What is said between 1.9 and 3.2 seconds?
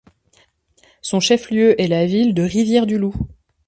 ville de Rivière-du-Loup.